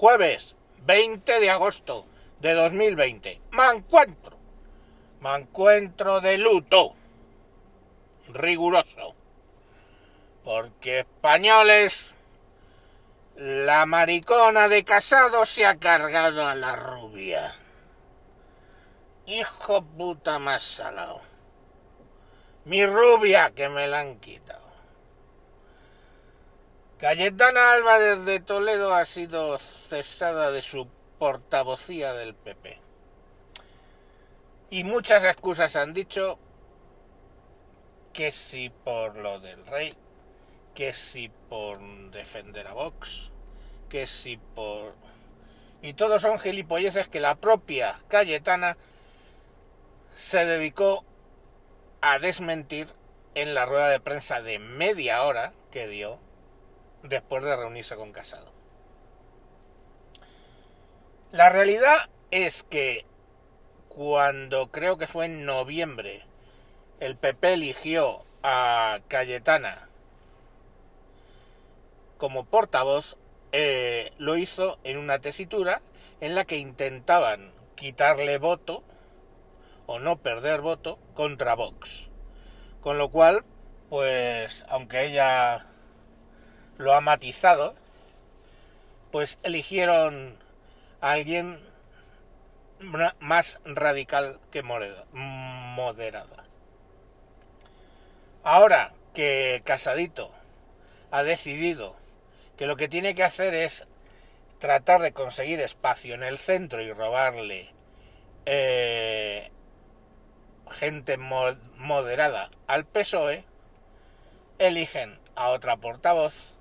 [0.00, 0.56] Jueves
[0.86, 2.06] 20 de agosto
[2.40, 3.38] de 2020.
[3.50, 4.38] Me encuentro.
[5.20, 6.94] Me encuentro de luto.
[8.28, 9.14] Riguroso.
[10.42, 12.14] Porque españoles,
[13.36, 17.54] la maricona de casado se ha cargado a la rubia.
[19.26, 21.20] Hijo puta más salado.
[22.64, 24.69] Mi rubia que me la han quitado.
[27.00, 30.86] Cayetana Álvarez de Toledo ha sido cesada de su
[31.18, 32.78] portavocía del PP.
[34.68, 36.38] Y muchas excusas han dicho
[38.12, 39.94] que si por lo del rey,
[40.74, 43.30] que si por defender a Vox,
[43.88, 44.94] que si por...
[45.80, 48.76] Y todos son gilipolleces que la propia Cayetana
[50.14, 51.06] se dedicó
[52.02, 52.88] a desmentir
[53.34, 56.20] en la rueda de prensa de media hora que dio
[57.02, 58.52] después de reunirse con Casado.
[61.32, 63.06] La realidad es que
[63.88, 66.24] cuando creo que fue en noviembre
[67.00, 69.88] el PP eligió a Cayetana
[72.18, 73.16] como portavoz,
[73.52, 75.80] eh, lo hizo en una tesitura
[76.20, 78.84] en la que intentaban quitarle voto
[79.86, 82.10] o no perder voto contra Vox.
[82.82, 83.44] Con lo cual,
[83.88, 85.66] pues aunque ella
[86.80, 87.74] lo ha matizado,
[89.12, 90.38] pues eligieron
[91.02, 91.60] a alguien
[93.18, 96.44] más radical que moderada.
[98.42, 100.30] Ahora que Casadito
[101.10, 101.96] ha decidido
[102.56, 103.86] que lo que tiene que hacer es
[104.58, 107.74] tratar de conseguir espacio en el centro y robarle
[108.46, 109.50] eh,
[110.70, 113.44] gente moderada al PSOE,
[114.58, 116.56] eligen a otra portavoz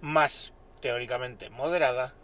[0.00, 2.14] más teóricamente moderada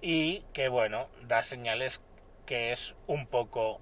[0.00, 2.00] y que bueno, da señales
[2.46, 3.80] que es un poco...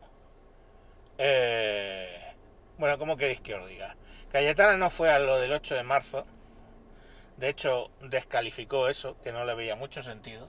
[1.18, 2.34] Eh,
[2.78, 3.96] bueno, ¿cómo queréis que os diga?
[4.32, 6.26] Cayetana no fue a lo del 8 de marzo,
[7.36, 10.48] de hecho descalificó eso, que no le veía mucho sentido,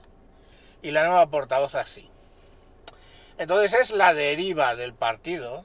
[0.82, 2.10] y la nueva portavoz así.
[3.38, 5.64] Entonces es la deriva del partido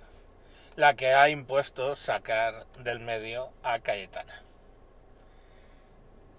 [0.76, 4.44] la que ha impuesto sacar del medio a Cayetana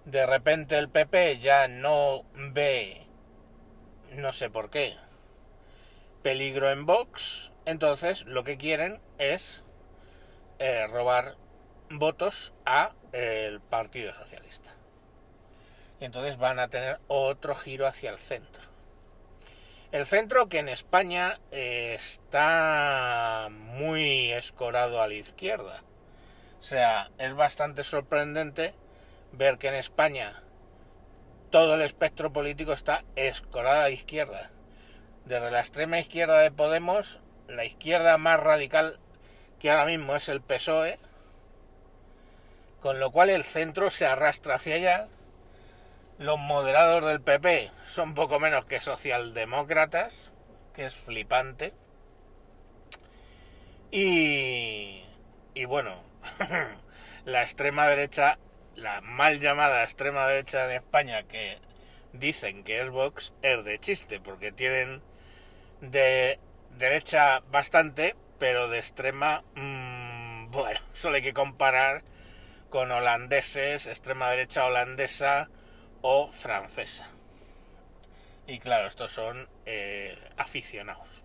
[0.05, 3.05] de repente el PP ya no ve,
[4.11, 4.95] no sé por qué,
[6.21, 9.63] peligro en Vox, entonces lo que quieren es
[10.59, 11.35] eh, robar
[11.89, 14.71] votos a el Partido Socialista.
[15.99, 18.63] Y entonces van a tener otro giro hacia el centro.
[19.91, 25.83] El centro que en España está muy escorado a la izquierda.
[26.59, 28.73] O sea, es bastante sorprendente
[29.37, 30.41] ver que en España
[31.51, 34.51] todo el espectro político está escorado a la izquierda.
[35.25, 38.99] Desde la extrema izquierda de Podemos, la izquierda más radical
[39.59, 40.99] que ahora mismo es el PSOE,
[42.81, 45.07] con lo cual el centro se arrastra hacia allá.
[46.17, 50.31] Los moderados del PP son poco menos que socialdemócratas,
[50.73, 51.73] que es flipante.
[53.91, 55.03] Y,
[55.53, 56.03] y bueno,
[57.25, 58.37] la extrema derecha
[58.75, 61.59] la mal llamada extrema derecha de España que
[62.13, 65.01] dicen que es Vox es de chiste, porque tienen
[65.81, 66.39] de
[66.77, 72.03] derecha bastante, pero de extrema, mmm, bueno, solo hay que comparar
[72.69, 75.49] con holandeses, extrema derecha holandesa
[76.01, 77.07] o francesa.
[78.47, 81.23] Y claro, estos son eh, aficionados.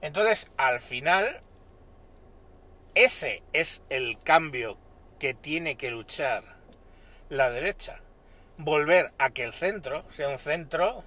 [0.00, 1.42] Entonces, al final,
[2.94, 4.78] ese es el cambio
[5.20, 6.42] que tiene que luchar
[7.28, 8.00] la derecha.
[8.56, 11.04] Volver a que el centro sea un centro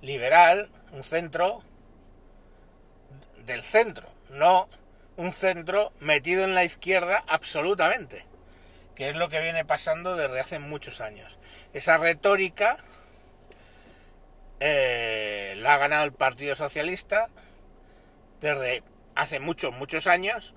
[0.00, 1.62] liberal, un centro
[3.44, 4.68] del centro, no
[5.16, 8.24] un centro metido en la izquierda absolutamente,
[8.94, 11.38] que es lo que viene pasando desde hace muchos años.
[11.74, 12.78] Esa retórica
[14.60, 17.28] eh, la ha ganado el Partido Socialista
[18.40, 18.82] desde
[19.14, 20.54] hace muchos, muchos años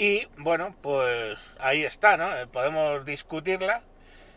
[0.00, 2.34] y bueno, pues ahí está, ¿no?
[2.34, 3.82] Eh, podemos discutirla.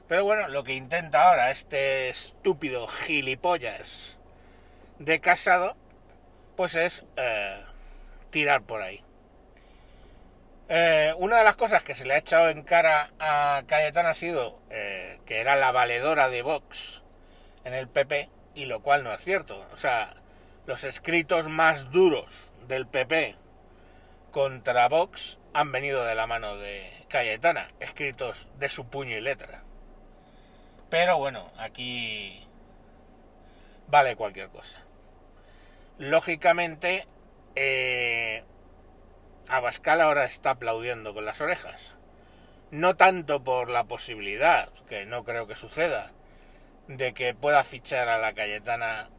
[0.09, 4.19] Pero bueno, lo que intenta ahora este estúpido gilipollas
[4.99, 5.77] de casado,
[6.57, 7.63] pues es eh,
[8.29, 9.05] tirar por ahí.
[10.67, 14.13] Eh, una de las cosas que se le ha echado en cara a Cayetana ha
[14.15, 17.03] sido que era la valedora de Vox
[17.63, 19.65] en el PP, y lo cual no es cierto.
[19.73, 20.13] O sea,
[20.65, 23.37] los escritos más duros del PP
[24.33, 29.63] contra Vox han venido de la mano de Cayetana, escritos de su puño y letra.
[30.89, 32.45] Pero bueno, aquí
[33.87, 34.81] vale cualquier cosa.
[35.99, 37.07] Lógicamente,
[37.55, 38.43] eh,
[39.47, 41.95] Abascal ahora está aplaudiendo con las orejas.
[42.71, 46.11] No tanto por la posibilidad, que no creo que suceda,
[46.87, 49.11] de que pueda fichar a la Cayetana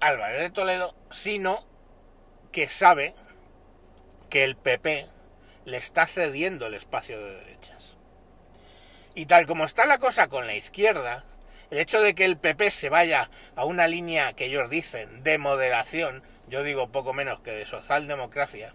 [0.00, 1.71] Álvarez de Toledo, sino
[2.52, 3.14] que sabe
[4.30, 5.08] que el PP
[5.64, 7.96] le está cediendo el espacio de derechas.
[9.14, 11.24] Y tal como está la cosa con la izquierda,
[11.70, 15.38] el hecho de que el PP se vaya a una línea que ellos dicen de
[15.38, 18.74] moderación, yo digo poco menos que de socialdemocracia,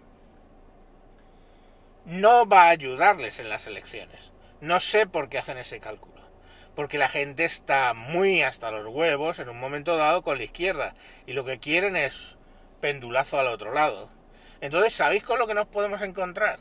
[2.04, 4.32] no va a ayudarles en las elecciones.
[4.60, 6.26] No sé por qué hacen ese cálculo.
[6.74, 10.94] Porque la gente está muy hasta los huevos en un momento dado con la izquierda
[11.26, 12.37] y lo que quieren es
[12.80, 14.10] pendulazo al otro lado.
[14.60, 16.58] Entonces, ¿sabéis con lo que nos podemos encontrar?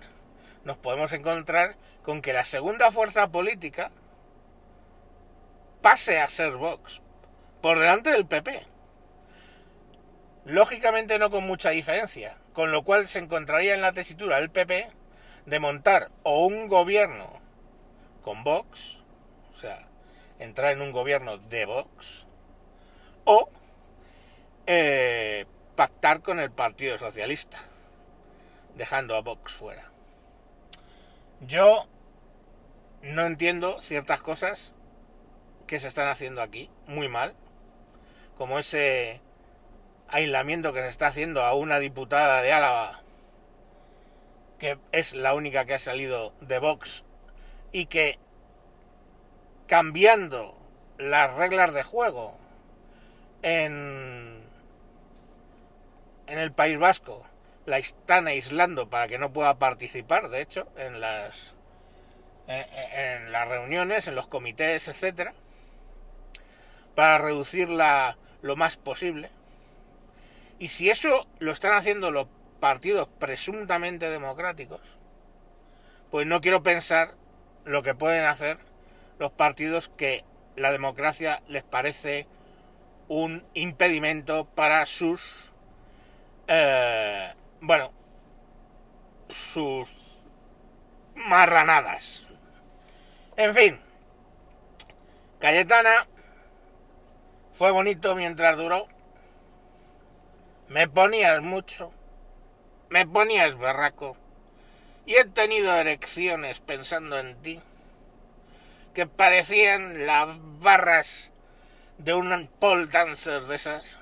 [0.64, 3.92] Nos podemos encontrar con que la segunda fuerza política
[5.81, 7.02] pase a ser Vox
[7.62, 8.66] por delante del PP.
[10.46, 14.90] Lógicamente no con mucha diferencia, con lo cual se encontraría en la tesitura del PP
[15.46, 17.42] de montar o un gobierno
[18.22, 19.00] con Vox,
[19.54, 19.88] o sea,
[20.40, 22.25] entrar en un gobierno de Vox,
[23.25, 23.50] o
[24.66, 25.46] eh,
[25.78, 27.60] pactar con el Partido Socialista,
[28.76, 29.92] dejando a Vox fuera.
[31.40, 31.88] Yo
[33.04, 34.74] no entiendo ciertas cosas
[35.68, 37.36] que se están haciendo aquí, muy mal,
[38.40, 39.22] como ese
[40.08, 43.04] aislamiento que se está haciendo a una diputada de Álava,
[44.58, 47.04] que es la única que ha salido de Vox,
[47.72, 48.18] y que
[49.68, 50.58] cambiando
[50.98, 52.36] las reglas de juego
[53.44, 54.37] en,
[56.28, 57.26] en el País Vasco,
[57.66, 61.56] la están aislando para que no pueda participar, de hecho, en las
[62.48, 65.34] en, las reuniones, en los comités, etcétera,
[66.96, 69.30] para reducirla lo más posible.
[70.60, 72.28] Y si eso lo están haciendo los
[72.60, 74.82] partidos presuntamente democráticos,
[76.10, 77.16] pues no quiero pensar
[77.66, 78.58] lo que pueden hacer
[79.20, 80.24] los partidos que
[80.56, 82.28] la democracia les parece
[83.08, 85.52] un impedimento para sus
[86.48, 87.92] eh, bueno,
[89.30, 89.90] sus
[91.16, 92.26] marranadas.
[93.36, 93.80] En fin,
[95.40, 96.08] Cayetana
[97.54, 98.88] fue bonito mientras duró.
[100.70, 101.92] Me ponías mucho,
[102.90, 104.18] me ponías berraco,
[105.06, 107.62] y he tenido erecciones pensando en ti,
[108.94, 110.28] que parecían las
[110.60, 111.32] barras
[111.98, 113.98] de un pole dancer de esas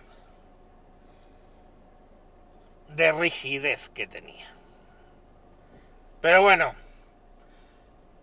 [2.95, 4.47] de rigidez que tenía.
[6.21, 6.74] Pero bueno,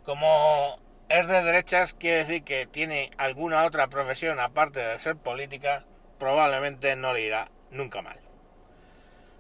[0.05, 0.79] como
[1.09, 5.85] es de derechas, quiere decir que tiene alguna otra profesión aparte de ser política,
[6.19, 8.19] probablemente no le irá nunca mal.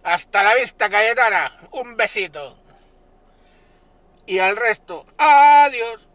[0.05, 1.61] Hasta la vista, Cayetana.
[1.73, 2.59] Un besito.
[4.27, 6.09] Y al resto, adiós.